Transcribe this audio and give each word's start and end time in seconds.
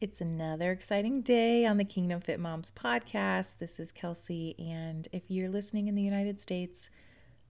It's 0.00 0.20
another 0.20 0.70
exciting 0.70 1.22
day 1.22 1.66
on 1.66 1.76
the 1.76 1.84
Kingdom 1.84 2.20
Fit 2.20 2.38
Moms 2.38 2.70
podcast. 2.70 3.58
This 3.58 3.80
is 3.80 3.90
Kelsey, 3.90 4.54
and 4.56 5.08
if 5.10 5.24
you're 5.26 5.48
listening 5.48 5.88
in 5.88 5.96
the 5.96 6.02
United 6.04 6.38
States, 6.38 6.88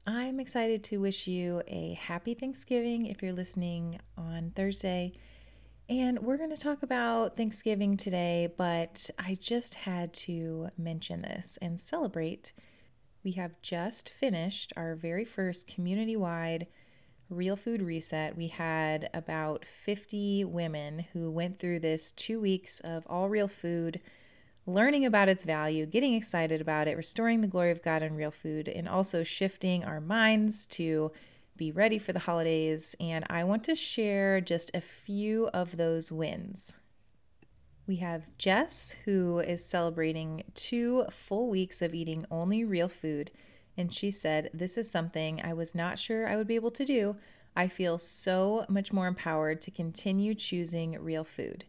I'm 0.07 0.41
excited 0.41 0.83
to 0.85 0.97
wish 0.97 1.27
you 1.27 1.61
a 1.67 1.93
happy 2.01 2.33
Thanksgiving 2.33 3.05
if 3.05 3.23
you're 3.23 3.35
listening 3.35 4.01
on 4.17 4.53
Thursday. 4.57 5.13
And 5.91 6.21
we're 6.21 6.39
going 6.39 6.49
to 6.49 6.57
talk 6.57 6.83
about 6.83 7.37
Thanksgiving 7.37 7.99
today, 7.99 8.49
but 8.57 9.11
I 9.19 9.37
just 9.39 9.75
had 9.75 10.15
to 10.15 10.71
mention 10.79 11.21
this 11.21 11.59
and 11.61 11.79
celebrate. 11.79 12.55
We 13.23 13.33
have 13.33 13.61
just 13.61 14.09
finished 14.09 14.73
our 14.75 14.95
very 14.95 15.27
first 15.27 15.67
community 15.67 16.17
wide 16.17 16.67
Real 17.31 17.57
Food 17.57 17.83
Reset, 17.83 18.39
we 18.39 18.47
had 18.47 19.11
about 19.13 19.67
50 19.67 20.47
women 20.47 21.05
who 21.13 21.31
went 21.31 21.59
through 21.59 21.81
this 21.81 22.11
two 22.11 22.41
weeks 22.41 22.81
of 22.81 23.07
all 23.07 23.29
real 23.29 23.49
food, 23.49 24.01
learning 24.65 25.05
about 25.05 25.29
its 25.29 25.45
value, 25.45 25.85
getting 25.85 26.15
excited 26.15 26.59
about 26.59 26.89
it, 26.89 26.97
restoring 26.97 27.43
the 27.43 27.47
glory 27.47 27.71
of 27.71 27.83
God 27.83 28.03
in 28.03 28.15
real 28.17 28.31
food, 28.31 28.67
and 28.67 28.89
also 28.89 29.25
shifting 29.25 29.85
our 29.85 30.01
minds 30.01 30.65
to 30.69 31.13
be 31.55 31.71
ready 31.71 31.99
for 31.99 32.15
the 32.15 32.21
holidays. 32.21 32.97
And 32.99 33.27
I 33.29 33.45
want 33.45 33.63
to 33.65 33.77
share 33.77 34.41
just 34.41 34.71
a 34.73 34.81
few 34.81 35.49
of 35.49 35.77
those 35.77 36.11
wins. 36.11 36.77
We 37.87 37.97
have 37.97 38.25
Jess, 38.39 38.97
who 39.05 39.39
is 39.41 39.63
celebrating 39.63 40.45
two 40.55 41.05
full 41.11 41.51
weeks 41.51 41.83
of 41.83 41.95
eating 41.95 42.25
only 42.31 42.65
real 42.65 42.89
food 42.89 43.31
and 43.79 43.95
she 43.95 44.11
said, 44.11 44.51
This 44.53 44.77
is 44.77 44.91
something 44.91 45.41
I 45.43 45.55
was 45.55 45.75
not 45.75 45.99
sure 45.99 46.29
I 46.29 46.37
would 46.37 46.49
be 46.49 46.57
able 46.57 46.73
to 46.73 46.85
do. 46.85 47.17
I 47.57 47.69
feel 47.69 47.99
so 47.99 48.67
much 48.69 48.93
more 48.93 49.07
empowered 49.07 49.61
to 49.63 49.71
continue 49.71 50.35
choosing 50.35 51.01
real 51.01 51.25
food. 51.25 51.65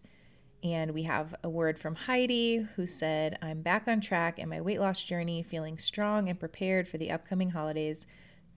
And 0.62 0.92
we 0.92 1.04
have 1.04 1.34
a 1.42 1.50
word 1.50 1.80
from 1.80 1.96
Heidi 1.96 2.68
who 2.76 2.86
said, 2.86 3.38
I'm 3.42 3.62
back 3.62 3.88
on 3.88 4.02
track 4.02 4.40
in 4.40 4.50
my 4.50 4.60
weight 4.60 4.80
loss 4.82 5.04
journey, 5.04 5.42
feeling 5.42 5.78
strong 5.78 6.28
and 6.28 6.40
prepared 6.40 6.88
for 6.88 6.98
the 6.98 7.12
upcoming 7.12 7.52
holidays. 7.52 8.06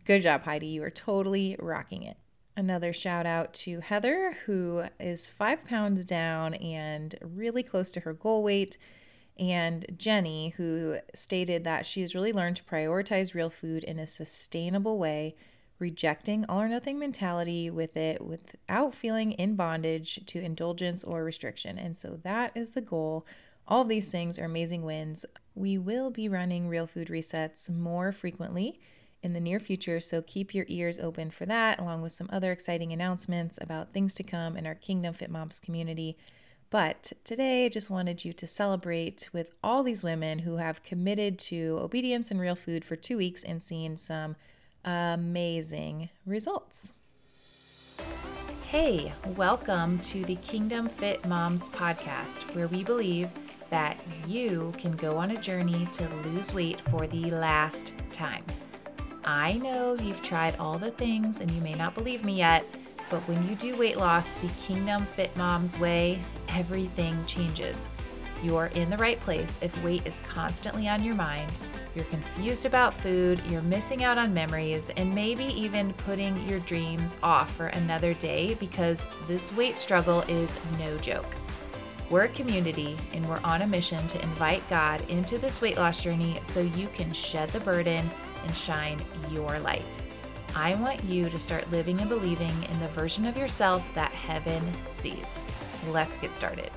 Good 0.04 0.22
job, 0.22 0.42
Heidi. 0.42 0.66
You 0.66 0.82
are 0.82 0.90
totally 0.90 1.54
rocking 1.60 2.02
it. 2.02 2.16
Another 2.56 2.92
shout 2.92 3.24
out 3.24 3.54
to 3.54 3.80
Heather, 3.80 4.36
who 4.46 4.84
is 4.98 5.28
five 5.28 5.64
pounds 5.64 6.04
down 6.04 6.54
and 6.54 7.14
really 7.22 7.62
close 7.62 7.92
to 7.92 8.00
her 8.00 8.12
goal 8.12 8.42
weight 8.42 8.78
and 9.38 9.86
Jenny, 9.96 10.54
who 10.56 10.98
stated 11.14 11.64
that 11.64 11.86
she 11.86 12.02
has 12.02 12.14
really 12.14 12.32
learned 12.32 12.56
to 12.56 12.64
prioritize 12.64 13.34
real 13.34 13.50
food 13.50 13.82
in 13.84 13.98
a 13.98 14.06
sustainable 14.06 14.98
way, 14.98 15.34
rejecting 15.78 16.44
all 16.48 16.60
or 16.60 16.68
nothing 16.68 16.98
mentality 16.98 17.70
with 17.70 17.96
it 17.96 18.20
without 18.20 18.94
feeling 18.94 19.32
in 19.32 19.56
bondage 19.56 20.20
to 20.26 20.40
indulgence 20.40 21.02
or 21.02 21.24
restriction. 21.24 21.78
And 21.78 21.96
so 21.96 22.20
that 22.22 22.52
is 22.54 22.74
the 22.74 22.80
goal. 22.80 23.26
All 23.66 23.84
these 23.84 24.10
things 24.10 24.38
are 24.38 24.44
amazing 24.44 24.82
wins. 24.82 25.24
We 25.54 25.78
will 25.78 26.10
be 26.10 26.28
running 26.28 26.68
real 26.68 26.86
food 26.86 27.08
resets 27.08 27.70
more 27.70 28.12
frequently 28.12 28.80
in 29.22 29.32
the 29.32 29.40
near 29.40 29.60
future, 29.60 30.00
so 30.00 30.20
keep 30.20 30.52
your 30.52 30.66
ears 30.68 30.98
open 30.98 31.30
for 31.30 31.46
that, 31.46 31.78
along 31.78 32.02
with 32.02 32.12
some 32.12 32.28
other 32.32 32.50
exciting 32.50 32.92
announcements 32.92 33.56
about 33.60 33.92
things 33.92 34.14
to 34.14 34.24
come 34.24 34.56
in 34.56 34.66
our 34.66 34.74
Kingdom 34.74 35.14
Fit 35.14 35.30
Moms 35.30 35.60
community. 35.60 36.16
But 36.72 37.12
today, 37.22 37.66
I 37.66 37.68
just 37.68 37.90
wanted 37.90 38.24
you 38.24 38.32
to 38.32 38.46
celebrate 38.46 39.28
with 39.30 39.58
all 39.62 39.82
these 39.82 40.02
women 40.02 40.38
who 40.38 40.56
have 40.56 40.82
committed 40.82 41.38
to 41.40 41.76
obedience 41.78 42.30
and 42.30 42.40
real 42.40 42.54
food 42.54 42.82
for 42.82 42.96
two 42.96 43.18
weeks 43.18 43.44
and 43.44 43.60
seen 43.60 43.98
some 43.98 44.36
amazing 44.82 46.08
results. 46.24 46.94
Hey, 48.68 49.12
welcome 49.36 49.98
to 49.98 50.24
the 50.24 50.36
Kingdom 50.36 50.88
Fit 50.88 51.26
Moms 51.26 51.68
podcast, 51.68 52.54
where 52.54 52.68
we 52.68 52.82
believe 52.82 53.28
that 53.68 54.00
you 54.26 54.72
can 54.78 54.92
go 54.92 55.18
on 55.18 55.32
a 55.32 55.40
journey 55.42 55.86
to 55.92 56.08
lose 56.24 56.54
weight 56.54 56.80
for 56.88 57.06
the 57.06 57.32
last 57.32 57.92
time. 58.14 58.46
I 59.26 59.58
know 59.58 59.92
you've 60.02 60.22
tried 60.22 60.56
all 60.56 60.78
the 60.78 60.90
things 60.90 61.42
and 61.42 61.50
you 61.50 61.60
may 61.60 61.74
not 61.74 61.94
believe 61.94 62.24
me 62.24 62.38
yet 62.38 62.64
but 63.12 63.20
when 63.28 63.46
you 63.46 63.54
do 63.54 63.76
weight 63.76 63.98
loss 63.98 64.32
the 64.32 64.48
Kingdom 64.66 65.04
Fit 65.04 65.36
Moms 65.36 65.78
way, 65.78 66.18
everything 66.48 67.22
changes. 67.26 67.90
You're 68.42 68.70
in 68.74 68.88
the 68.88 68.96
right 68.96 69.20
place 69.20 69.58
if 69.60 69.80
weight 69.84 70.06
is 70.06 70.20
constantly 70.20 70.88
on 70.88 71.04
your 71.04 71.14
mind. 71.14 71.52
You're 71.94 72.06
confused 72.06 72.64
about 72.64 72.94
food, 72.94 73.42
you're 73.50 73.60
missing 73.60 74.02
out 74.02 74.16
on 74.16 74.32
memories, 74.32 74.90
and 74.96 75.14
maybe 75.14 75.44
even 75.44 75.92
putting 75.92 76.48
your 76.48 76.60
dreams 76.60 77.18
off 77.22 77.54
for 77.54 77.66
another 77.66 78.14
day 78.14 78.54
because 78.54 79.06
this 79.28 79.52
weight 79.52 79.76
struggle 79.76 80.22
is 80.22 80.58
no 80.78 80.96
joke. 80.96 81.36
We're 82.08 82.24
a 82.24 82.28
community 82.28 82.96
and 83.12 83.28
we're 83.28 83.40
on 83.44 83.60
a 83.60 83.66
mission 83.66 84.06
to 84.08 84.22
invite 84.22 84.66
God 84.70 85.02
into 85.10 85.36
this 85.36 85.60
weight 85.60 85.76
loss 85.76 86.00
journey 86.00 86.40
so 86.42 86.60
you 86.60 86.88
can 86.88 87.12
shed 87.12 87.50
the 87.50 87.60
burden 87.60 88.10
and 88.42 88.56
shine 88.56 89.04
your 89.30 89.58
light. 89.58 90.00
I 90.54 90.74
want 90.74 91.02
you 91.04 91.30
to 91.30 91.38
start 91.38 91.70
living 91.70 92.00
and 92.00 92.10
believing 92.10 92.64
in 92.64 92.78
the 92.78 92.88
version 92.88 93.24
of 93.24 93.38
yourself 93.38 93.82
that 93.94 94.12
heaven 94.12 94.62
sees. 94.90 95.38
Let's 95.88 96.18
get 96.18 96.34
started. 96.34 96.70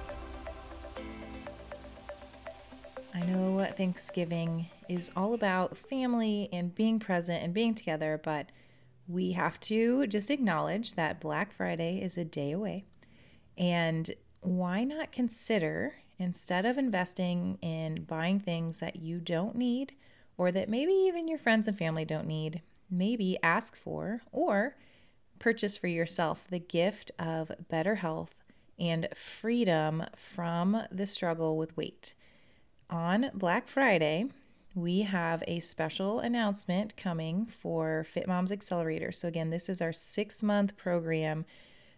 I 3.13 3.21
know 3.25 3.67
Thanksgiving 3.75 4.67
is 4.87 5.11
all 5.13 5.33
about 5.33 5.77
family 5.77 6.47
and 6.53 6.73
being 6.73 6.99
present 6.99 7.43
and 7.43 7.53
being 7.53 7.75
together, 7.75 8.19
but 8.23 8.49
we 9.09 9.33
have 9.33 9.59
to 9.61 10.07
just 10.07 10.29
acknowledge 10.29 10.93
that 10.93 11.19
Black 11.19 11.51
Friday 11.51 12.01
is 12.01 12.17
a 12.17 12.23
day 12.23 12.53
away. 12.53 12.85
And 13.57 14.11
why 14.39 14.85
not 14.85 15.11
consider, 15.11 15.95
instead 16.17 16.65
of 16.65 16.77
investing 16.77 17.57
in 17.61 18.05
buying 18.05 18.39
things 18.39 18.79
that 18.79 18.95
you 18.95 19.19
don't 19.19 19.55
need 19.55 19.93
or 20.37 20.49
that 20.53 20.69
maybe 20.69 20.93
even 20.93 21.27
your 21.27 21.39
friends 21.39 21.67
and 21.67 21.77
family 21.77 22.05
don't 22.05 22.27
need, 22.27 22.61
maybe 22.97 23.37
ask 23.43 23.75
for 23.75 24.21
or 24.31 24.75
purchase 25.39 25.77
for 25.77 25.87
yourself 25.87 26.45
the 26.49 26.59
gift 26.59 27.11
of 27.19 27.51
better 27.69 27.95
health 27.95 28.35
and 28.79 29.07
freedom 29.15 30.05
from 30.15 30.83
the 30.91 31.07
struggle 31.07 31.57
with 31.57 31.75
weight. 31.77 32.13
On 32.89 33.31
Black 33.33 33.67
Friday, 33.67 34.25
we 34.73 35.03
have 35.03 35.43
a 35.47 35.61
special 35.61 36.19
announcement 36.19 36.97
coming 36.97 37.45
for 37.45 38.03
Fit 38.03 38.27
Moms 38.27 38.51
Accelerator. 38.51 39.11
So, 39.11 39.27
again, 39.27 39.49
this 39.49 39.69
is 39.69 39.81
our 39.81 39.93
six 39.93 40.43
month 40.43 40.75
program 40.75 41.45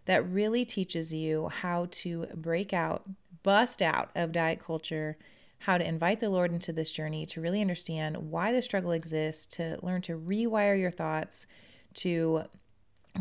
that 0.06 0.28
really 0.28 0.64
teaches 0.64 1.14
you 1.14 1.50
how 1.50 1.88
to 1.92 2.28
break 2.36 2.74
out, 2.74 3.04
bust 3.44 3.82
out 3.82 4.12
of 4.16 4.32
diet 4.32 4.60
culture 4.64 5.18
how 5.60 5.78
to 5.78 5.88
invite 5.88 6.20
the 6.20 6.30
Lord 6.30 6.52
into 6.52 6.72
this 6.72 6.92
journey, 6.92 7.26
to 7.28 7.42
really 7.42 7.62
understand 7.62 8.32
why 8.32 8.52
the 8.52 8.62
struggle 8.62 8.92
exists, 8.92 9.46
to 9.58 9.78
learn 9.82 10.02
to 10.04 10.18
rewire 10.18 10.80
your 10.80 10.92
thoughts, 10.92 11.46
to 11.96 12.44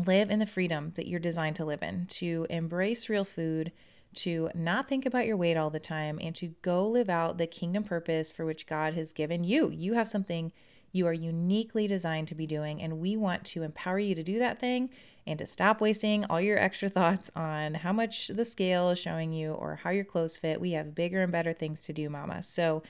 live 0.05 0.29
in 0.29 0.39
the 0.39 0.45
freedom 0.45 0.93
that 0.95 1.07
you're 1.07 1.19
designed 1.19 1.55
to 1.55 1.65
live 1.65 1.81
in, 1.81 2.05
to 2.05 2.45
embrace 2.49 3.09
real 3.09 3.25
food, 3.25 3.71
to 4.13 4.49
not 4.53 4.87
think 4.87 5.05
about 5.05 5.25
your 5.25 5.37
weight 5.37 5.57
all 5.57 5.69
the 5.69 5.79
time, 5.79 6.19
and 6.21 6.35
to 6.35 6.55
go 6.61 6.87
live 6.87 7.09
out 7.09 7.37
the 7.37 7.47
kingdom 7.47 7.83
purpose 7.83 8.31
for 8.31 8.45
which 8.45 8.67
God 8.67 8.93
has 8.93 9.11
given 9.11 9.43
you. 9.43 9.69
You 9.69 9.93
have 9.93 10.07
something 10.07 10.51
you 10.91 11.05
are 11.07 11.13
uniquely 11.13 11.87
designed 11.87 12.27
to 12.29 12.35
be 12.35 12.47
doing, 12.47 12.81
and 12.81 12.99
we 12.99 13.17
want 13.17 13.45
to 13.45 13.63
empower 13.63 13.99
you 13.99 14.15
to 14.15 14.23
do 14.23 14.39
that 14.39 14.59
thing 14.59 14.89
and 15.27 15.37
to 15.39 15.45
stop 15.45 15.81
wasting 15.81 16.25
all 16.25 16.41
your 16.41 16.57
extra 16.57 16.89
thoughts 16.89 17.29
on 17.35 17.75
how 17.75 17.91
much 17.91 18.29
the 18.29 18.45
scale 18.45 18.89
is 18.89 18.97
showing 18.97 19.33
you 19.33 19.51
or 19.51 19.81
how 19.83 19.89
your 19.89 20.05
clothes 20.05 20.37
fit. 20.37 20.61
We 20.61 20.71
have 20.71 20.95
bigger 20.95 21.21
and 21.21 21.31
better 21.31 21.53
things 21.53 21.85
to 21.85 21.93
do, 21.93 22.09
mama. 22.09 22.41
So 22.41 22.81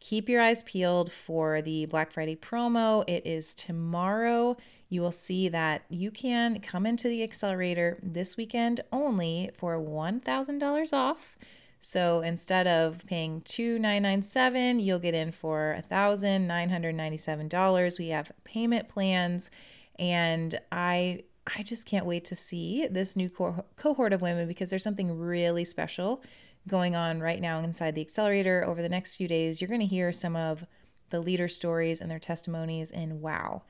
keep 0.00 0.28
your 0.28 0.42
eyes 0.42 0.62
peeled 0.62 1.10
for 1.10 1.62
the 1.62 1.86
Black 1.86 2.12
Friday 2.12 2.36
promo. 2.36 3.02
It 3.08 3.24
is 3.24 3.54
tomorrow. 3.54 4.58
You 4.88 5.00
will 5.00 5.12
see 5.12 5.48
that 5.48 5.84
you 5.88 6.10
can 6.10 6.60
come 6.60 6.84
into 6.84 7.08
the 7.08 7.22
accelerator 7.22 7.98
this 8.02 8.36
weekend 8.36 8.82
only 8.92 9.50
for 9.56 9.78
$1,000 9.78 10.92
off. 10.92 11.38
So 11.80 12.20
instead 12.20 12.66
of 12.66 13.06
paying 13.06 13.40
2,997, 13.42 14.80
you'll 14.80 14.98
get 14.98 15.14
in 15.14 15.30
for 15.30 15.80
$1,997. 15.90 17.98
We 17.98 18.08
have 18.08 18.32
payment 18.44 18.88
plans, 18.88 19.50
and 19.98 20.58
I 20.72 21.24
I 21.46 21.62
just 21.62 21.86
can't 21.86 22.06
wait 22.06 22.24
to 22.26 22.36
see 22.36 22.86
this 22.88 23.14
new 23.14 23.30
co- 23.30 23.64
cohort 23.76 24.12
of 24.12 24.22
women 24.22 24.48
because 24.48 24.70
there's 24.70 24.82
something 24.82 25.16
really 25.18 25.64
special 25.64 26.22
going 26.66 26.96
on 26.96 27.20
right 27.20 27.40
now 27.40 27.60
inside 27.60 27.94
the 27.94 28.00
accelerator. 28.00 28.64
Over 28.64 28.82
the 28.82 28.88
next 28.88 29.14
few 29.16 29.28
days, 29.28 29.60
you're 29.60 29.68
going 29.68 29.80
to 29.80 29.86
hear 29.86 30.12
some 30.12 30.34
of 30.34 30.66
the 31.10 31.20
leader 31.20 31.46
stories 31.46 32.00
and 32.00 32.10
their 32.10 32.18
testimonies, 32.18 32.90
and 32.90 33.20
wow, 33.20 33.62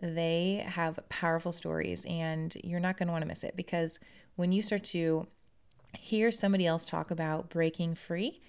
they 0.00 0.64
have 0.66 0.98
powerful 1.10 1.52
stories, 1.52 2.06
and 2.06 2.56
you're 2.64 2.80
not 2.80 2.96
going 2.96 3.08
to 3.08 3.12
want 3.12 3.22
to 3.22 3.28
miss 3.28 3.44
it 3.44 3.56
because 3.56 3.98
when 4.36 4.52
you 4.52 4.62
start 4.62 4.82
to 4.84 5.26
hear 5.98 6.32
somebody 6.32 6.66
else 6.66 6.86
talk 6.86 7.10
about 7.10 7.50
breaking 7.50 7.94
free, 7.94 8.40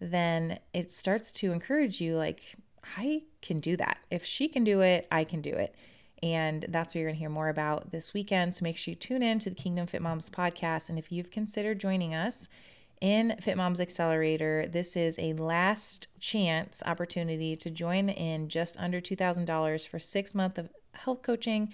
then 0.00 0.58
it 0.74 0.90
starts 0.90 1.30
to 1.32 1.52
encourage 1.52 2.00
you 2.00 2.16
like, 2.16 2.40
I 2.96 3.22
can 3.42 3.60
do 3.60 3.76
that. 3.76 3.98
If 4.10 4.24
she 4.24 4.48
can 4.48 4.64
do 4.64 4.80
it, 4.80 5.06
I 5.10 5.22
can 5.24 5.40
do 5.40 5.50
it. 5.50 5.74
And 6.22 6.66
that's 6.68 6.94
what 6.94 7.00
you're 7.00 7.08
going 7.08 7.16
to 7.16 7.20
hear 7.20 7.28
more 7.28 7.48
about 7.48 7.92
this 7.92 8.12
weekend. 8.12 8.54
So 8.54 8.64
make 8.64 8.76
sure 8.76 8.92
you 8.92 8.96
tune 8.96 9.22
in 9.22 9.38
to 9.40 9.50
the 9.50 9.56
Kingdom 9.56 9.86
Fit 9.86 10.02
Moms 10.02 10.30
podcast. 10.30 10.88
And 10.88 10.98
if 10.98 11.12
you've 11.12 11.30
considered 11.30 11.78
joining 11.78 12.14
us 12.14 12.48
in 13.00 13.36
Fit 13.40 13.56
Moms 13.56 13.78
Accelerator, 13.78 14.66
this 14.66 14.96
is 14.96 15.16
a 15.18 15.32
last 15.34 16.08
chance 16.18 16.82
opportunity 16.84 17.54
to 17.56 17.70
join 17.70 18.08
in 18.08 18.48
just 18.48 18.76
under 18.78 19.00
$2,000 19.00 19.86
for 19.86 19.98
six 20.00 20.34
months 20.34 20.58
of 20.58 20.70
health 20.94 21.22
coaching, 21.22 21.72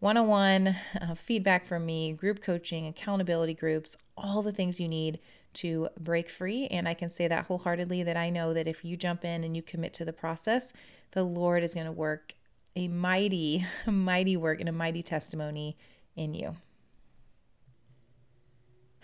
one 0.00 0.16
on 0.16 0.26
one 0.26 0.76
feedback 1.14 1.64
from 1.64 1.86
me, 1.86 2.12
group 2.12 2.42
coaching, 2.42 2.86
accountability 2.86 3.54
groups, 3.54 3.96
all 4.16 4.42
the 4.42 4.50
things 4.50 4.80
you 4.80 4.88
need 4.88 5.20
to 5.52 5.88
break 5.98 6.30
free. 6.30 6.66
And 6.68 6.88
I 6.88 6.94
can 6.94 7.08
say 7.08 7.28
that 7.28 7.46
wholeheartedly 7.46 8.02
that 8.02 8.16
I 8.16 8.30
know 8.30 8.52
that 8.54 8.66
if 8.66 8.84
you 8.84 8.96
jump 8.96 9.24
in 9.24 9.44
and 9.44 9.54
you 9.54 9.62
commit 9.62 9.94
to 9.94 10.04
the 10.04 10.12
process, 10.12 10.72
the 11.12 11.22
Lord 11.22 11.62
is 11.62 11.74
going 11.74 11.86
to 11.86 11.92
work 11.92 12.34
a 12.76 12.88
mighty, 12.88 13.66
mighty 13.86 14.36
work 14.36 14.60
and 14.60 14.68
a 14.68 14.72
mighty 14.72 15.02
testimony 15.02 15.76
in 16.16 16.34
you. 16.34 16.56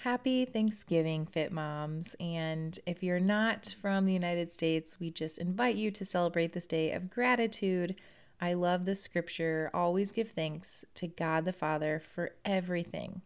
Happy 0.01 0.45
Thanksgiving, 0.45 1.27
Fit 1.27 1.51
Moms. 1.51 2.15
And 2.21 2.79
if 2.87 3.03
you're 3.03 3.19
not 3.19 3.75
from 3.81 4.05
the 4.05 4.13
United 4.13 4.53
States, 4.53 4.99
we 5.01 5.11
just 5.11 5.39
invite 5.39 5.75
you 5.75 5.91
to 5.91 6.05
celebrate 6.05 6.53
this 6.53 6.69
day 6.69 6.93
of 6.93 7.11
gratitude. 7.11 7.97
I 8.41 8.53
love 8.53 8.85
the 8.85 8.95
scripture 8.95 9.71
always 9.75 10.12
give 10.12 10.31
thanks 10.31 10.85
to 10.95 11.09
God 11.09 11.45
the 11.45 11.53
Father 11.53 12.01
for 12.01 12.37
everything 12.45 13.23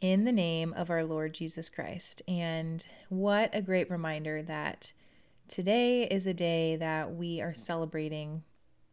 in 0.00 0.24
the 0.24 0.32
name 0.32 0.74
of 0.74 0.90
our 0.90 1.04
Lord 1.04 1.34
Jesus 1.34 1.70
Christ. 1.70 2.22
And 2.28 2.86
what 3.08 3.50
a 3.54 3.62
great 3.62 3.90
reminder 3.90 4.42
that 4.42 4.92
today 5.48 6.04
is 6.04 6.26
a 6.26 6.34
day 6.34 6.76
that 6.76 7.14
we 7.14 7.40
are 7.40 7.54
celebrating 7.54 8.42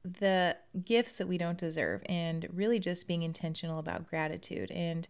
the 0.06 0.58
gifts 0.84 1.18
that 1.18 1.28
we 1.28 1.38
don't 1.38 1.58
deserve 1.58 2.04
and 2.08 2.48
really 2.54 2.80
just 2.80 3.08
being 3.08 3.24
intentional 3.24 3.80
about 3.80 4.08
gratitude. 4.08 4.70
And 4.72 5.08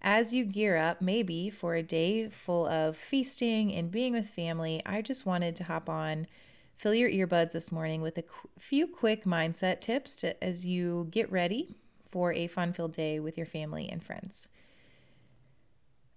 as 0.00 0.32
you 0.32 0.44
gear 0.44 0.76
up, 0.76 1.02
maybe 1.02 1.50
for 1.50 1.74
a 1.74 1.82
day 1.82 2.28
full 2.28 2.66
of 2.66 2.96
feasting 2.96 3.72
and 3.72 3.90
being 3.90 4.12
with 4.12 4.28
family, 4.28 4.80
I 4.86 5.02
just 5.02 5.26
wanted 5.26 5.56
to 5.56 5.64
hop 5.64 5.88
on, 5.88 6.28
fill 6.76 6.94
your 6.94 7.10
earbuds 7.10 7.52
this 7.52 7.72
morning 7.72 8.02
with 8.02 8.16
a 8.18 8.24
few 8.58 8.86
quick 8.86 9.24
mindset 9.24 9.80
tips 9.80 10.16
to, 10.16 10.42
as 10.42 10.64
you 10.64 11.08
get 11.10 11.30
ready 11.30 11.74
for 12.08 12.32
a 12.32 12.46
fun 12.46 12.72
filled 12.72 12.92
day 12.92 13.18
with 13.18 13.36
your 13.36 13.46
family 13.46 13.88
and 13.88 14.02
friends. 14.02 14.48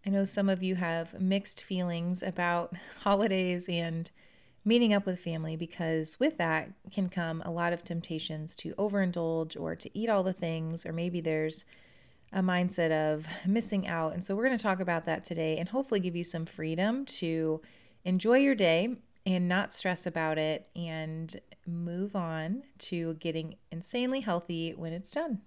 I 0.05 0.11
know 0.11 0.23
some 0.23 0.49
of 0.49 0.61
you 0.61 0.75
have 0.75 1.19
mixed 1.19 1.63
feelings 1.63 2.21
about 2.21 2.73
holidays 3.01 3.67
and 3.67 4.09
meeting 4.65 4.93
up 4.93 5.05
with 5.05 5.19
family 5.19 5.55
because 5.55 6.19
with 6.19 6.37
that 6.37 6.71
can 6.91 7.09
come 7.09 7.41
a 7.45 7.51
lot 7.51 7.73
of 7.73 7.83
temptations 7.83 8.55
to 8.57 8.73
overindulge 8.75 9.59
or 9.59 9.75
to 9.75 9.97
eat 9.97 10.09
all 10.09 10.23
the 10.23 10.33
things, 10.33 10.85
or 10.85 10.93
maybe 10.93 11.21
there's 11.21 11.65
a 12.31 12.41
mindset 12.41 12.91
of 12.91 13.27
missing 13.45 13.87
out. 13.87 14.13
And 14.13 14.23
so 14.23 14.35
we're 14.35 14.45
going 14.45 14.57
to 14.57 14.61
talk 14.61 14.79
about 14.79 15.05
that 15.05 15.23
today 15.23 15.57
and 15.57 15.69
hopefully 15.69 15.99
give 15.99 16.15
you 16.15 16.23
some 16.23 16.45
freedom 16.45 17.05
to 17.05 17.61
enjoy 18.03 18.37
your 18.37 18.55
day 18.55 18.97
and 19.25 19.47
not 19.47 19.73
stress 19.73 20.05
about 20.05 20.37
it 20.37 20.67
and 20.75 21.39
move 21.65 22.15
on 22.15 22.63
to 22.77 23.15
getting 23.15 23.55
insanely 23.71 24.21
healthy 24.21 24.73
when 24.73 24.93
it's 24.93 25.11
done. 25.11 25.41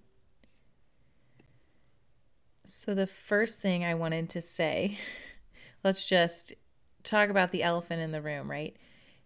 So, 2.65 2.93
the 2.93 3.07
first 3.07 3.61
thing 3.61 3.83
I 3.83 3.93
wanted 3.93 4.29
to 4.29 4.41
say, 4.41 4.97
let's 5.83 6.07
just 6.07 6.53
talk 7.03 7.29
about 7.29 7.51
the 7.51 7.63
elephant 7.63 8.01
in 8.01 8.11
the 8.11 8.21
room, 8.21 8.49
right? 8.49 8.77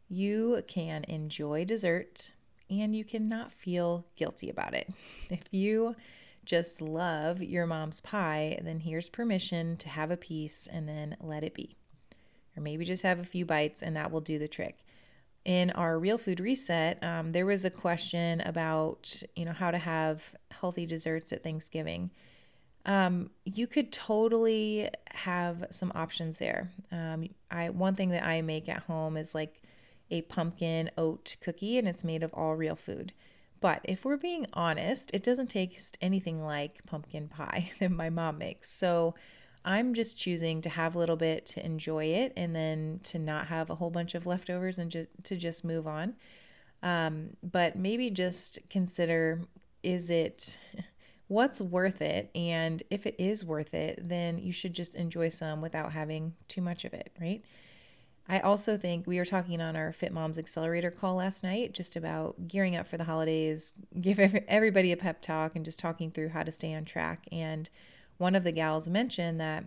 You 0.10 0.64
can 0.68 1.04
enjoy 1.06 1.66
dessert 1.66 2.32
and 2.70 2.96
you 2.96 3.04
cannot 3.04 3.52
feel 3.52 4.06
guilty 4.16 4.50
about 4.50 4.74
it. 4.74 4.90
If 5.30 5.44
you 5.52 5.96
just 6.46 6.82
love 6.82 7.42
your 7.42 7.66
mom's 7.66 8.00
pie, 8.00 8.60
then 8.64 8.80
here's 8.80 9.10
permission 9.10 9.76
to 9.78 9.90
have 9.90 10.12
a 10.12 10.18
piece 10.18 10.68
and 10.72 10.88
then 10.88 11.18
let 11.20 11.44
it 11.44 11.54
be. 11.54 11.76
Or 12.56 12.62
maybe 12.62 12.86
just 12.86 13.04
have 13.04 13.20
a 13.20 13.26
few 13.26 13.46
bites 13.46 13.84
and 13.84 13.96
that 13.96 14.12
will 14.12 14.22
do 14.22 14.40
the 14.40 14.48
trick. 14.48 14.86
In 15.44 15.72
our 15.72 16.00
real 16.00 16.18
food 16.18 16.40
reset, 16.40 17.02
um, 17.04 17.32
there 17.32 17.46
was 17.46 17.66
a 17.66 17.70
question 17.70 18.42
about 18.42 19.24
you 19.36 19.46
know 19.46 19.54
how 19.54 19.72
to 19.72 19.78
have 19.78 20.36
healthy 20.52 20.86
desserts 20.86 21.32
at 21.32 21.44
Thanksgiving 21.44 22.12
um, 22.88 23.32
you 23.44 23.68
could 23.68 23.92
totally 23.92 24.90
have 25.12 25.66
some 25.72 25.92
options 25.94 26.40
there. 26.40 26.72
Um, 26.90 27.28
I 27.52 27.70
one 27.70 27.96
thing 27.96 28.10
that 28.10 28.26
I 28.26 28.42
make 28.42 28.70
at 28.70 28.84
home 28.84 29.18
is 29.18 29.36
like 29.36 29.62
a 30.10 30.22
pumpkin 30.24 30.90
oat 30.98 31.36
cookie, 31.42 31.78
and 31.78 31.88
it's 31.88 32.04
made 32.04 32.24
of 32.24 32.34
all 32.34 32.56
real 32.56 32.76
food. 32.76 33.14
But 33.60 33.82
if 33.84 34.06
we're 34.06 34.18
being 34.18 34.46
honest, 34.54 35.10
it 35.14 35.24
doesn't 35.24 35.48
taste 35.48 35.98
anything 36.02 36.44
like 36.44 36.86
pumpkin 36.86 37.28
pie 37.28 37.72
that 37.80 37.92
my 37.92 38.10
mom 38.10 38.38
makes. 38.38 38.72
So 38.72 39.16
I'm 39.66 39.94
just 39.94 40.18
choosing 40.18 40.62
to 40.62 40.70
have 40.70 40.96
a 40.96 41.00
little 41.00 41.16
bit 41.16 41.46
to 41.48 41.66
enjoy 41.66 42.06
it, 42.06 42.34
and 42.36 42.56
then 42.56 43.00
to 43.04 43.20
not 43.20 43.48
have 43.48 43.70
a 43.70 43.76
whole 43.76 43.90
bunch 43.90 44.16
of 44.16 44.26
leftovers 44.26 44.78
and 44.78 44.92
ju- 44.92 45.08
to 45.24 45.36
just 45.36 45.66
move 45.66 45.88
on. 45.88 46.16
Um, 46.84 47.38
but 47.42 47.76
maybe 47.76 48.10
just 48.10 48.60
consider: 48.70 49.42
is 49.84 50.10
it 50.10 50.58
what's 51.28 51.60
worth 51.60 52.02
it. 52.02 52.30
And 52.36 52.84
if 52.90 53.06
it 53.06 53.16
is 53.18 53.44
worth 53.44 53.74
it, 53.74 54.00
then 54.02 54.38
you 54.40 54.52
should 54.52 54.74
just 54.74 54.96
enjoy 54.96 55.30
some 55.30 55.62
without 55.62 55.92
having 55.92 56.34
too 56.48 56.62
much 56.62 56.86
of 56.86 56.94
it, 56.94 57.12
right? 57.20 57.44
I 58.30 58.40
also 58.40 58.78
think 58.78 59.08
we 59.08 59.18
were 59.18 59.26
talking 59.26 59.62
on 59.62 59.76
our 59.76 59.94
Fit 59.94 60.12
Moms 60.12 60.38
Accelerator 60.38 60.92
call 60.92 61.16
last 61.16 61.44
night 61.44 61.74
just 61.74 61.96
about 61.96 62.48
gearing 62.48 62.76
up 62.76 62.86
for 62.86 62.98
the 62.98 63.06
holidays, 63.06 63.72
give 64.00 64.20
everybody 64.20 64.92
a 64.92 64.98
pep 64.98 65.22
talk, 65.22 65.56
and 65.56 65.64
just 65.64 65.80
talking 65.80 66.12
through 66.12 66.30
how 66.30 66.44
to 66.44 66.52
stay 66.52 66.74
on 66.74 66.84
track. 66.84 67.28
And 67.32 67.70
one 68.18 68.36
of 68.36 68.44
the 68.44 68.52
gals 68.52 68.90
mentioned 68.90 69.40
that 69.40 69.66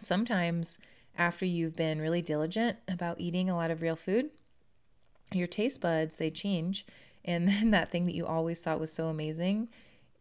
sometimes 0.00 0.80
after 1.16 1.44
you've 1.44 1.76
been 1.76 2.00
really 2.00 2.22
diligent 2.22 2.78
about 2.88 3.20
eating 3.20 3.48
a 3.48 3.56
lot 3.56 3.70
of 3.70 3.82
real 3.82 3.96
food, 3.96 4.30
your 5.32 5.46
taste 5.46 5.80
buds 5.80 6.18
they 6.18 6.30
change, 6.30 6.84
and 7.24 7.46
then 7.48 7.70
that 7.70 7.90
thing 7.90 8.06
that 8.06 8.16
you 8.16 8.26
always 8.26 8.60
thought 8.60 8.80
was 8.80 8.92
so 8.92 9.06
amazing 9.06 9.68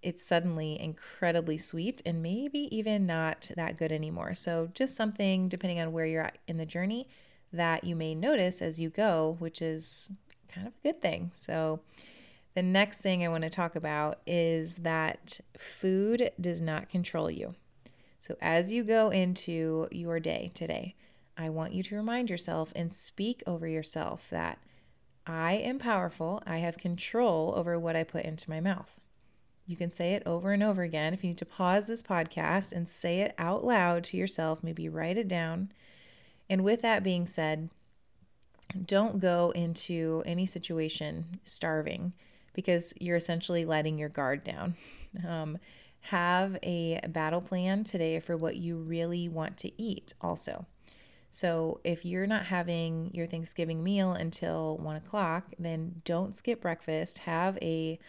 it's 0.03 0.25
suddenly 0.25 0.79
incredibly 0.79 1.57
sweet 1.57 2.01
and 2.05 2.21
maybe 2.21 2.67
even 2.75 3.05
not 3.05 3.49
that 3.55 3.77
good 3.77 3.91
anymore. 3.91 4.35
So, 4.35 4.69
just 4.73 4.95
something, 4.95 5.47
depending 5.47 5.79
on 5.79 5.91
where 5.91 6.05
you're 6.05 6.23
at 6.23 6.37
in 6.47 6.57
the 6.57 6.65
journey, 6.65 7.07
that 7.51 7.83
you 7.83 7.95
may 7.95 8.13
notice 8.13 8.61
as 8.61 8.79
you 8.79 8.89
go, 8.89 9.37
which 9.39 9.61
is 9.61 10.11
kind 10.53 10.67
of 10.67 10.73
a 10.73 10.87
good 10.87 11.01
thing. 11.01 11.31
So, 11.33 11.79
the 12.53 12.61
next 12.61 13.01
thing 13.01 13.23
I 13.23 13.29
want 13.29 13.43
to 13.43 13.49
talk 13.49 13.75
about 13.75 14.19
is 14.27 14.77
that 14.77 15.39
food 15.57 16.31
does 16.39 16.61
not 16.61 16.89
control 16.89 17.31
you. 17.31 17.55
So, 18.19 18.35
as 18.41 18.71
you 18.71 18.83
go 18.83 19.09
into 19.09 19.87
your 19.91 20.19
day 20.19 20.51
today, 20.53 20.95
I 21.37 21.49
want 21.49 21.73
you 21.73 21.81
to 21.83 21.95
remind 21.95 22.29
yourself 22.29 22.71
and 22.75 22.93
speak 22.93 23.41
over 23.47 23.67
yourself 23.67 24.27
that 24.29 24.59
I 25.25 25.53
am 25.53 25.79
powerful. 25.79 26.43
I 26.45 26.57
have 26.57 26.77
control 26.77 27.53
over 27.55 27.79
what 27.79 27.95
I 27.95 28.03
put 28.03 28.25
into 28.25 28.49
my 28.49 28.59
mouth. 28.59 28.99
You 29.65 29.77
can 29.77 29.89
say 29.89 30.13
it 30.13 30.23
over 30.25 30.51
and 30.51 30.61
over 30.61 30.83
again. 30.83 31.13
If 31.13 31.23
you 31.23 31.29
need 31.29 31.37
to 31.37 31.45
pause 31.45 31.87
this 31.87 32.03
podcast 32.03 32.71
and 32.71 32.87
say 32.87 33.21
it 33.21 33.33
out 33.37 33.63
loud 33.63 34.03
to 34.05 34.17
yourself, 34.17 34.63
maybe 34.63 34.89
write 34.89 35.17
it 35.17 35.27
down. 35.27 35.71
And 36.49 36.63
with 36.63 36.81
that 36.81 37.03
being 37.03 37.25
said, 37.25 37.69
don't 38.85 39.19
go 39.19 39.51
into 39.51 40.21
any 40.25 40.45
situation 40.45 41.39
starving 41.45 42.13
because 42.53 42.93
you're 42.99 43.17
essentially 43.17 43.65
letting 43.65 43.97
your 43.97 44.09
guard 44.09 44.43
down. 44.43 44.75
Um, 45.27 45.59
have 46.07 46.57
a 46.63 46.99
battle 47.07 47.39
plan 47.39 47.83
today 47.83 48.19
for 48.19 48.35
what 48.35 48.57
you 48.57 48.77
really 48.77 49.29
want 49.29 49.57
to 49.59 49.71
eat, 49.79 50.15
also. 50.21 50.65
So, 51.29 51.81
if 51.83 52.03
you're 52.03 52.25
not 52.25 52.47
having 52.47 53.11
your 53.13 53.27
Thanksgiving 53.27 53.83
meal 53.83 54.11
until 54.11 54.75
one 54.77 54.95
o'clock, 54.95 55.53
then 55.59 56.01
don't 56.03 56.35
skip 56.35 56.61
breakfast. 56.61 57.19
Have 57.19 57.59
a 57.61 57.99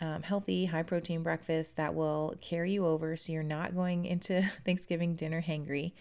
um, 0.00 0.22
healthy, 0.22 0.66
high 0.66 0.82
protein 0.82 1.22
breakfast 1.22 1.76
that 1.76 1.94
will 1.94 2.34
carry 2.40 2.72
you 2.72 2.86
over 2.86 3.16
so 3.16 3.32
you're 3.32 3.42
not 3.42 3.74
going 3.74 4.04
into 4.04 4.50
Thanksgiving 4.64 5.14
dinner 5.14 5.42
hangry. 5.42 5.92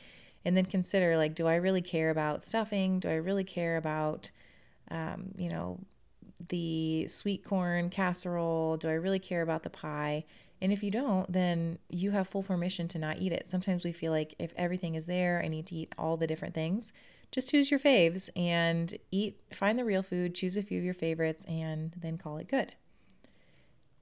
And 0.46 0.58
then 0.58 0.66
consider 0.66 1.16
like, 1.16 1.36
do 1.36 1.48
I 1.48 1.56
really 1.56 1.82
care 1.82 2.10
about 2.10 2.44
stuffing? 2.44 3.00
Do 3.00 3.10
I 3.10 3.16
really 3.16 3.46
care 3.46 3.78
about, 3.78 4.32
um, 4.92 5.32
you 5.38 5.48
know, 5.48 5.80
the 6.50 7.08
sweet 7.08 7.46
corn 7.46 7.90
casserole? 7.90 8.76
Do 8.78 8.90
I 8.90 8.94
really 8.94 9.20
care 9.20 9.42
about 9.42 9.64
the 9.64 9.70
pie? 9.70 10.26
And 10.62 10.74
if 10.74 10.84
you 10.84 10.92
don't, 10.92 11.32
then 11.32 11.78
you 11.90 12.12
have 12.12 12.28
full 12.28 12.44
permission 12.44 12.88
to 12.90 13.00
not 13.00 13.20
eat 13.20 13.32
it. 13.32 13.48
Sometimes 13.48 13.86
we 13.86 13.92
feel 13.92 14.12
like 14.12 14.36
if 14.40 14.52
everything 14.58 14.96
is 14.96 15.06
there, 15.06 15.42
I 15.44 15.48
need 15.48 15.68
to 15.68 15.76
eat 15.76 15.94
all 15.98 16.18
the 16.18 16.28
different 16.28 16.54
things. 16.54 16.92
Just 17.32 17.50
choose 17.50 17.72
your 17.72 17.80
faves 17.80 18.30
and 18.36 18.98
eat, 19.12 19.40
find 19.52 19.80
the 19.80 19.86
real 19.86 20.04
food, 20.04 20.36
choose 20.36 20.58
a 20.58 20.64
few 20.64 20.78
of 20.78 20.86
your 20.86 20.94
favorites, 20.94 21.46
and 21.46 21.94
then 21.98 22.18
call 22.18 22.38
it 22.38 22.48
good 22.48 22.74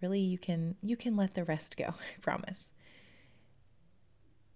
really 0.02 0.20
you 0.20 0.38
can 0.38 0.76
you 0.82 0.96
can 0.98 1.16
let 1.16 1.34
the 1.34 1.44
rest 1.44 1.78
go 1.78 1.86
i 2.18 2.20
promise. 2.22 2.74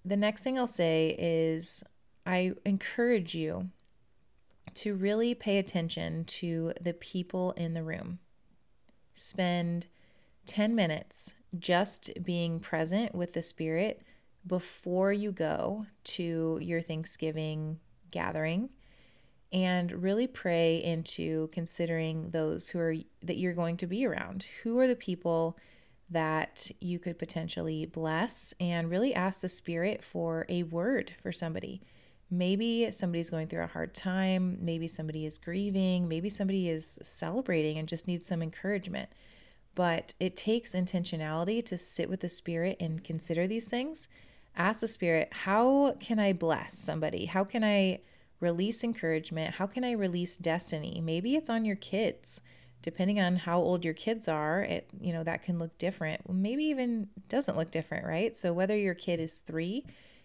The 0.04 0.18
next 0.18 0.44
thing 0.44 0.58
i'll 0.58 0.68
say 0.68 1.16
is 1.18 1.84
i 2.26 2.54
encourage 2.66 3.36
you 3.36 3.70
to 4.76 4.94
really 4.94 5.34
pay 5.34 5.58
attention 5.58 6.26
to 6.26 6.74
the 6.80 6.94
people 6.94 7.52
in 7.54 7.74
the 7.74 7.84
room. 7.84 8.20
Spend 9.14 9.88
10 10.46 10.76
minutes 10.76 11.36
just 11.58 12.12
being 12.22 12.60
present 12.60 13.16
with 13.16 13.34
the 13.34 13.42
spirit 13.42 14.02
before 14.46 15.14
you 15.14 15.32
go 15.32 15.86
to 16.04 16.60
your 16.62 16.82
Thanksgiving 16.82 17.80
gathering 18.12 18.70
and 19.52 20.04
really 20.04 20.28
pray 20.28 20.84
into 20.84 21.48
considering 21.52 22.32
those 22.32 22.70
who 22.70 22.80
are 22.80 22.96
that 23.22 23.38
you're 23.38 23.54
going 23.54 23.78
to 23.78 23.88
be 23.88 24.06
around. 24.06 24.48
Who 24.64 24.80
are 24.80 24.88
the 24.88 24.96
people 24.96 25.58
that 26.10 26.70
you 26.80 27.00
could 27.00 27.18
potentially 27.18 27.86
bless 27.86 28.54
and 28.60 28.90
really 28.90 29.14
ask 29.14 29.42
the 29.42 29.50
spirit 29.50 30.04
for 30.04 30.46
a 30.50 30.64
word 30.64 31.14
for 31.22 31.32
somebody. 31.32 31.82
Maybe 32.30 32.90
somebody's 32.92 33.30
going 33.30 33.48
through 33.48 33.64
a 33.64 33.68
hard 33.68 33.94
time, 33.94 34.58
maybe 34.62 34.88
somebody 34.88 35.26
is 35.26 35.38
grieving, 35.38 36.08
maybe 36.08 36.30
somebody 36.30 36.70
is 36.70 37.00
celebrating 37.02 37.78
and 37.78 37.88
just 37.88 38.08
needs 38.08 38.28
some 38.28 38.42
encouragement. 38.42 39.10
But 39.74 40.14
it 40.20 40.36
takes 40.36 40.74
intentionality 40.74 41.64
to 41.66 41.78
sit 41.78 42.10
with 42.10 42.22
the 42.22 42.30
spirit 42.30 42.78
and 42.80 43.04
consider 43.04 43.46
these 43.48 43.68
things. 43.68 44.08
Ask 44.56 44.82
the 44.82 44.88
spirit, 44.88 45.30
how 45.32 45.98
can 46.00 46.18
I 46.20 46.34
bless 46.34 46.78
somebody? 46.78 47.26
How 47.26 47.44
can 47.44 47.64
I 47.64 48.00
release 48.40 48.84
encouragement? 48.84 49.56
How 49.56 49.68
can 49.68 49.84
I 49.84 49.92
release 49.92 50.38
destiny? 50.38 51.02
Maybe 51.04 51.36
it's 51.36 51.50
on 51.50 51.66
your 51.66 51.76
kids. 51.76 52.42
Depending 52.82 53.20
on 53.20 53.38
how 53.38 53.60
old 53.60 53.84
your 53.84 53.96
kids 53.96 54.28
are, 54.28 54.62
it 54.62 54.88
you 55.00 55.12
know 55.12 55.24
that 55.24 55.42
can 55.42 55.58
look 55.58 55.78
different. 55.78 56.30
Maybe 56.32 56.66
even 56.66 57.10
doesn't 57.30 57.58
look 57.58 57.72
different, 57.72 58.06
right? 58.06 58.36
So 58.36 58.54
whether 58.54 58.78
your 58.78 58.94
kid 58.94 59.20
is 59.20 59.40
3 59.40 59.84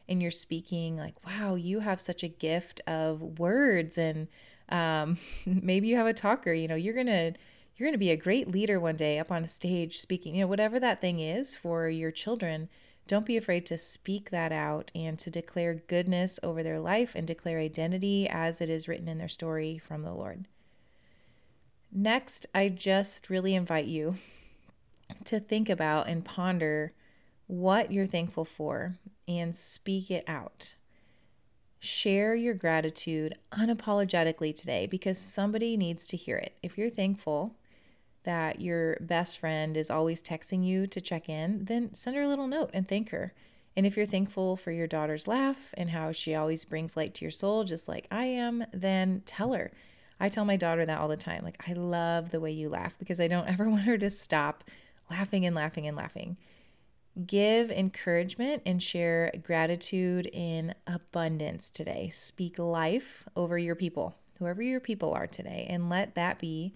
and 0.09 0.21
you're 0.21 0.31
speaking 0.31 0.97
like, 0.97 1.15
"Wow, 1.27 1.55
you 1.55 1.81
have 1.81 2.01
such 2.01 2.23
a 2.23 2.29
gift 2.29 2.83
of 2.87 3.39
words 3.39 3.97
and 3.97 4.29
um, 4.71 5.19
maybe 5.47 5.89
you 5.89 5.97
have 5.97 6.07
a 6.07 6.13
talker, 6.13 6.53
you 6.53 6.69
know, 6.69 6.77
you're 6.77 6.95
to 7.05 7.33
you're 7.77 7.91
to 7.91 7.99
be 7.99 8.11
a 8.11 8.17
great 8.17 8.47
leader 8.47 8.79
one 8.79 8.97
day 8.97 9.19
up 9.19 9.31
on 9.31 9.43
a 9.43 9.49
stage 9.49 10.01
speaking, 10.01 10.35
you 10.35 10.43
know, 10.43 10.47
whatever 10.47 10.79
that 10.79 11.01
thing 11.01 11.19
is 11.19 11.57
for 11.57 11.89
your 11.89 12.11
children 12.11 12.69
don't 13.11 13.27
be 13.27 13.37
afraid 13.37 13.67
to 13.67 13.77
speak 13.77 14.31
that 14.31 14.53
out 14.53 14.93
and 14.95 15.19
to 15.19 15.33
declare 15.33 15.83
goodness 15.89 16.39
over 16.45 16.63
their 16.63 16.79
life 16.79 17.17
and 17.17 17.27
declare 17.27 17.59
identity 17.59 18.29
as 18.29 18.61
it 18.61 18.71
is 18.71 18.87
written 18.87 19.09
in 19.09 19.19
their 19.19 19.27
story 19.27 19.79
from 19.79 20.03
the 20.03 20.13
Lord. 20.13 20.47
Next, 21.91 22.47
I 22.55 22.69
just 22.69 23.29
really 23.29 23.57
invite 23.57 23.87
you 23.87 24.19
to 25.25 25.41
think 25.41 25.69
about 25.69 26.07
and 26.07 26.25
ponder 26.25 26.93
what 27.49 27.91
you're 27.91 28.07
thankful 28.07 28.45
for 28.45 28.97
and 29.27 29.57
speak 29.57 30.09
it 30.09 30.23
out. 30.29 30.77
Share 31.81 32.37
your 32.37 32.55
gratitude 32.55 33.35
unapologetically 33.53 34.55
today 34.55 34.87
because 34.87 35.19
somebody 35.19 35.77
needs 35.77 36.07
to 36.07 36.17
hear 36.17 36.37
it. 36.37 36.57
If 36.63 36.79
you're 36.79 36.91
thankful, 36.91 37.57
that 38.25 38.61
your 38.61 38.97
best 39.01 39.39
friend 39.39 39.77
is 39.77 39.91
always 39.91 40.23
texting 40.23 40.65
you 40.65 40.87
to 40.87 41.01
check 41.01 41.29
in, 41.29 41.65
then 41.65 41.95
send 41.95 42.17
her 42.17 42.23
a 42.23 42.29
little 42.29 42.47
note 42.47 42.71
and 42.75 42.89
thank 42.89 43.11
her. 43.11 43.33
And 43.77 43.87
if 43.87 43.97
you're 43.97 44.07
thankful 44.07 44.57
for 44.57 44.73
your 44.73 44.87
daughter's 44.87 45.29
laugh 45.29 45.73
and 45.75 45.91
how 45.91 46.13
she 46.13 46.35
always 46.35 46.65
brings 46.65 46.97
light 46.97 47.15
to 47.15 47.25
your 47.25 47.31
soul, 47.31 47.65
just 47.65 47.89
like 47.89 48.07
I 48.11 48.25
am, 48.25 48.65
then 48.73 49.23
tell 49.25 49.53
her. 49.53 49.71
I 50.19 50.29
tell 50.29 50.45
my 50.45 50.57
daughter 50.57 50.85
that 50.85 51.01
all 51.01 51.09
the 51.09 51.17
time. 51.17 51.43
Like, 51.45 51.63
I 51.67 51.73
love 51.73 52.31
the 52.31 52.41
way 52.41 52.51
you 52.51 52.69
laugh 52.69 52.99
because 52.99 53.21
I 53.21 53.29
don't 53.29 53.49
ever 53.49 53.71
want 53.71 53.83
her 53.83 53.97
to 53.99 54.11
stop 54.11 54.65
laughing 55.11 55.47
and 55.47 55.57
laughing 55.57 55.87
and 55.87 55.97
laughing. 55.97 56.37
Give 57.27 57.71
encouragement 57.71 58.63
and 58.67 58.83
share 58.83 59.33
gratitude 59.43 60.27
in 60.33 60.75
abundance 60.87 61.71
today. 61.71 62.09
Speak 62.09 62.59
life 62.59 63.25
over 63.35 63.59
your 63.59 63.75
people, 63.75 64.17
whoever 64.39 64.63
your 64.63 64.81
people 64.81 65.13
are 65.13 65.27
today, 65.27 65.67
and 65.69 65.89
let 65.89 66.15
that 66.15 66.39
be 66.39 66.75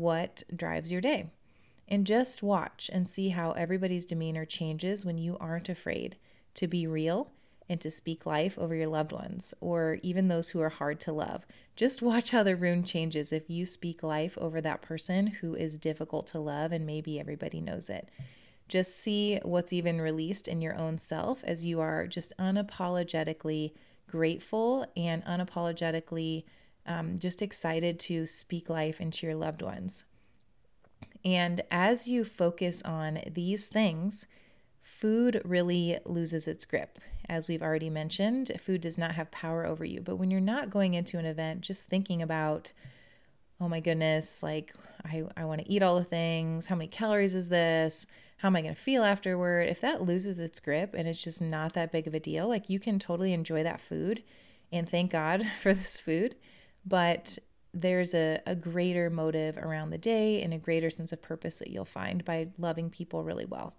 what 0.00 0.42
drives 0.54 0.90
your 0.90 1.00
day. 1.00 1.30
And 1.86 2.06
just 2.06 2.42
watch 2.42 2.88
and 2.92 3.08
see 3.08 3.30
how 3.30 3.52
everybody's 3.52 4.06
demeanor 4.06 4.44
changes 4.44 5.04
when 5.04 5.18
you 5.18 5.36
aren't 5.40 5.68
afraid 5.68 6.16
to 6.54 6.66
be 6.66 6.86
real 6.86 7.30
and 7.68 7.80
to 7.80 7.90
speak 7.90 8.26
life 8.26 8.58
over 8.58 8.74
your 8.74 8.88
loved 8.88 9.12
ones 9.12 9.54
or 9.60 9.98
even 10.02 10.26
those 10.28 10.50
who 10.50 10.60
are 10.60 10.70
hard 10.70 10.98
to 11.00 11.12
love. 11.12 11.46
Just 11.76 12.02
watch 12.02 12.30
how 12.30 12.42
the 12.42 12.56
room 12.56 12.82
changes 12.82 13.32
if 13.32 13.48
you 13.48 13.66
speak 13.66 14.02
life 14.02 14.36
over 14.38 14.60
that 14.60 14.82
person 14.82 15.28
who 15.40 15.54
is 15.54 15.78
difficult 15.78 16.26
to 16.28 16.40
love 16.40 16.72
and 16.72 16.86
maybe 16.86 17.20
everybody 17.20 17.60
knows 17.60 17.88
it. 17.90 18.08
Just 18.68 18.96
see 18.96 19.38
what's 19.42 19.72
even 19.72 20.00
released 20.00 20.46
in 20.46 20.62
your 20.62 20.76
own 20.76 20.96
self 20.98 21.42
as 21.44 21.64
you 21.64 21.80
are 21.80 22.06
just 22.06 22.32
unapologetically 22.38 23.72
grateful 24.08 24.86
and 24.96 25.24
unapologetically 25.24 26.44
um, 26.90 27.18
just 27.18 27.40
excited 27.40 28.00
to 28.00 28.26
speak 28.26 28.68
life 28.68 29.00
into 29.00 29.26
your 29.26 29.36
loved 29.36 29.62
ones. 29.62 30.04
And 31.24 31.62
as 31.70 32.08
you 32.08 32.24
focus 32.24 32.82
on 32.82 33.20
these 33.30 33.68
things, 33.68 34.26
food 34.82 35.40
really 35.44 35.98
loses 36.04 36.48
its 36.48 36.64
grip. 36.64 36.98
As 37.28 37.46
we've 37.46 37.62
already 37.62 37.90
mentioned, 37.90 38.50
food 38.58 38.80
does 38.80 38.98
not 38.98 39.12
have 39.12 39.30
power 39.30 39.64
over 39.64 39.84
you. 39.84 40.00
But 40.00 40.16
when 40.16 40.32
you're 40.32 40.40
not 40.40 40.70
going 40.70 40.94
into 40.94 41.18
an 41.18 41.26
event 41.26 41.60
just 41.60 41.86
thinking 41.86 42.20
about, 42.22 42.72
oh 43.60 43.68
my 43.68 43.78
goodness, 43.78 44.42
like 44.42 44.74
I, 45.04 45.22
I 45.36 45.44
want 45.44 45.60
to 45.60 45.70
eat 45.70 45.82
all 45.82 45.96
the 45.96 46.04
things, 46.04 46.66
how 46.66 46.74
many 46.74 46.88
calories 46.88 47.36
is 47.36 47.50
this? 47.50 48.06
How 48.38 48.48
am 48.48 48.56
I 48.56 48.62
going 48.62 48.74
to 48.74 48.80
feel 48.80 49.04
afterward? 49.04 49.68
If 49.68 49.80
that 49.82 50.02
loses 50.02 50.40
its 50.40 50.58
grip 50.58 50.94
and 50.94 51.06
it's 51.06 51.22
just 51.22 51.40
not 51.40 51.74
that 51.74 51.92
big 51.92 52.08
of 52.08 52.14
a 52.14 52.20
deal, 52.20 52.48
like 52.48 52.68
you 52.68 52.80
can 52.80 52.98
totally 52.98 53.32
enjoy 53.32 53.62
that 53.62 53.80
food 53.80 54.24
and 54.72 54.88
thank 54.88 55.12
God 55.12 55.46
for 55.62 55.72
this 55.72 56.00
food 56.00 56.34
but 56.84 57.38
there's 57.72 58.14
a, 58.14 58.40
a 58.46 58.54
greater 58.54 59.10
motive 59.10 59.56
around 59.56 59.90
the 59.90 59.98
day 59.98 60.42
and 60.42 60.52
a 60.52 60.58
greater 60.58 60.90
sense 60.90 61.12
of 61.12 61.22
purpose 61.22 61.58
that 61.58 61.70
you'll 61.70 61.84
find 61.84 62.24
by 62.24 62.48
loving 62.58 62.90
people 62.90 63.22
really 63.22 63.44
well. 63.44 63.74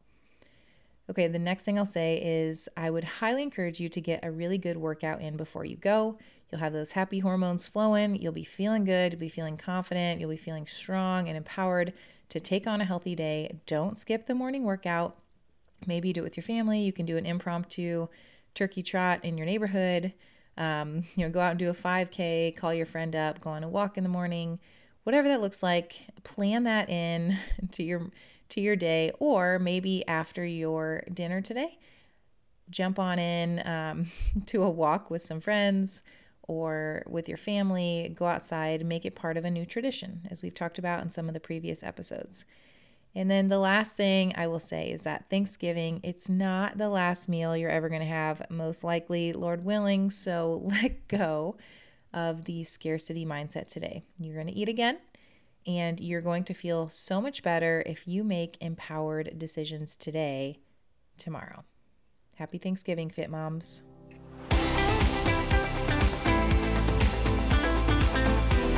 Okay, 1.10 1.28
the 1.28 1.40
next 1.40 1.64
thing 1.64 1.78
I'll 1.78 1.86
say 1.86 2.22
is 2.24 2.70
I 2.78 2.90
would 2.90 3.04
highly 3.04 3.44
encourage 3.44 3.82
you 3.82 3.90
to 3.90 4.00
get 4.00 4.24
a 4.24 4.32
really 4.32 4.58
good 4.58 4.78
workout 4.78 5.22
in 5.22 5.36
before 5.36 5.66
you 5.66 5.76
go. 5.76 6.18
You'll 6.50 6.62
have 6.62 6.72
those 6.72 6.94
happy 6.94 7.20
hormones 7.20 7.68
flowing. 7.68 8.16
You'll 8.16 8.32
be 8.32 8.46
feeling 8.46 8.86
good. 8.86 9.14
You'll 9.14 9.20
be 9.20 9.30
feeling 9.30 9.58
confident. 9.58 10.22
You'll 10.22 10.30
be 10.30 10.38
feeling 10.38 10.68
strong 10.68 11.28
and 11.28 11.36
empowered 11.36 11.94
to 12.30 12.40
take 12.40 12.66
on 12.66 12.80
a 12.80 12.86
healthy 12.86 13.14
day. 13.14 13.60
Don't 13.66 13.98
skip 13.98 14.26
the 14.26 14.36
morning 14.36 14.64
workout. 14.64 15.18
Maybe 15.86 16.10
you 16.10 16.14
do 16.14 16.22
it 16.22 16.24
with 16.24 16.38
your 16.38 16.44
family. 16.44 16.82
You 16.82 16.94
can 16.94 17.06
do 17.06 17.18
an 17.18 17.26
impromptu 17.26 18.08
turkey 18.54 18.84
trot 18.84 19.20
in 19.24 19.38
your 19.38 19.46
neighborhood. 19.46 20.14
Um, 20.58 21.06
you 21.16 21.26
know, 21.26 21.30
go 21.30 21.40
out 21.40 21.52
and 21.52 21.60
do 21.60 21.70
a 21.70 21.74
5K, 21.74 22.56
call 22.56 22.74
your 22.74 22.86
friend 22.86 23.16
up, 23.16 23.42
go 23.42 23.52
on 23.52 23.64
a 23.64 23.70
walk 23.70 23.98
in 23.98 24.04
the 24.04 24.10
morning, 24.10 24.60
whatever 25.04 25.28
that 25.28 25.42
looks 25.42 25.64
like. 25.64 25.94
Plan 26.24 26.64
that 26.64 26.90
in 26.90 27.38
to 27.72 27.84
your 27.84 28.12
to 28.50 28.62
your 28.62 28.76
day, 28.76 29.12
or 29.20 29.60
maybe 29.60 30.06
after 30.08 30.46
your 30.46 31.04
dinner 31.14 31.42
today, 31.42 31.80
jump 32.70 33.00
on 33.00 33.18
in 33.18 33.66
um, 33.66 34.12
to 34.46 34.64
a 34.64 34.70
walk 34.70 35.10
with 35.10 35.22
some 35.22 35.40
friends 35.40 36.02
or 36.44 37.04
with 37.08 37.30
your 37.30 37.38
family. 37.38 38.14
Go 38.14 38.26
outside, 38.26 38.86
make 38.86 39.06
it 39.06 39.16
part 39.16 39.38
of 39.38 39.46
a 39.46 39.52
new 39.52 39.66
tradition, 39.66 40.28
as 40.30 40.42
we've 40.42 40.54
talked 40.54 40.78
about 40.78 41.02
in 41.02 41.10
some 41.10 41.28
of 41.28 41.34
the 41.34 41.40
previous 41.40 41.82
episodes. 41.82 42.46
And 43.14 43.30
then 43.30 43.50
the 43.50 43.60
last 43.60 43.98
thing 43.98 44.34
I 44.38 44.48
will 44.48 44.60
say 44.60 44.90
is 44.90 45.04
that 45.04 45.30
Thanksgiving, 45.30 46.00
it's 46.02 46.30
not 46.30 46.78
the 46.78 46.90
last 46.90 47.28
meal 47.28 47.58
you're 47.58 47.70
ever 47.70 47.90
going 47.90 48.02
to 48.02 48.08
have, 48.08 48.42
most 48.50 48.84
likely, 48.84 49.34
Lord 49.34 49.66
willing. 49.66 50.10
So 50.12 50.62
let 50.66 51.08
go 51.08 51.58
of 52.14 52.46
the 52.46 52.64
scarcity 52.64 53.26
mindset 53.26 53.68
today. 53.68 54.04
You're 54.18 54.36
going 54.36 54.48
to 54.48 54.54
eat 54.54 54.70
again, 54.70 55.00
and 55.68 56.00
you're 56.00 56.22
going 56.22 56.46
to 56.46 56.54
feel 56.54 56.88
so 56.90 57.22
much 57.22 57.44
better 57.44 57.84
if 57.86 58.08
you 58.08 58.24
make 58.24 58.58
empowered 58.62 59.38
decisions 59.38 59.96
today, 59.96 60.60
tomorrow. 61.18 61.64
Happy 62.36 62.58
Thanksgiving, 62.58 63.10
Fit 63.10 63.30
Moms. 63.30 63.84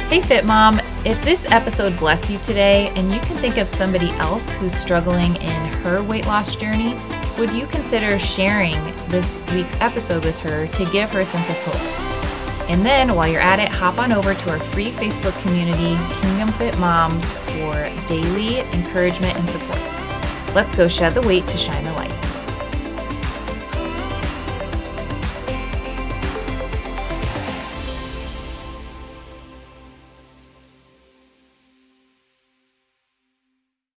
Hey, 0.09 0.21
Fit 0.21 0.45
Mom. 0.45 0.79
If 1.05 1.21
this 1.21 1.45
episode 1.51 1.99
blessed 1.99 2.29
you 2.29 2.39
today 2.39 2.87
and 2.95 3.13
you 3.13 3.19
can 3.19 3.35
think 3.39 3.57
of 3.57 3.67
somebody 3.67 4.11
else 4.11 4.53
who's 4.53 4.73
struggling 4.73 5.35
in 5.35 5.65
her 5.81 6.01
weight 6.01 6.25
loss 6.27 6.55
journey, 6.55 6.97
would 7.37 7.51
you 7.51 7.67
consider 7.67 8.17
sharing 8.17 8.81
this 9.09 9.37
week's 9.51 9.77
episode 9.81 10.23
with 10.23 10.39
her 10.39 10.65
to 10.65 10.91
give 10.93 11.11
her 11.11 11.19
a 11.19 11.25
sense 11.25 11.49
of 11.49 11.57
hope? 11.65 12.69
And 12.69 12.85
then 12.85 13.15
while 13.15 13.27
you're 13.27 13.41
at 13.41 13.59
it, 13.59 13.67
hop 13.67 13.97
on 13.99 14.13
over 14.13 14.33
to 14.33 14.49
our 14.49 14.59
free 14.59 14.91
Facebook 14.91 15.37
community, 15.41 15.97
Kingdom 16.21 16.53
Fit 16.53 16.79
Moms, 16.79 17.33
for 17.33 17.73
daily 18.07 18.59
encouragement 18.59 19.37
and 19.37 19.49
support. 19.49 19.81
Let's 20.55 20.73
go 20.73 20.87
shed 20.87 21.15
the 21.15 21.27
weight 21.27 21.45
to 21.49 21.57
shine 21.57 21.83
the 21.83 21.91
light. 21.91 22.12